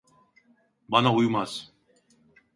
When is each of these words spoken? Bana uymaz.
Bana 0.89 1.13
uymaz. 1.13 1.73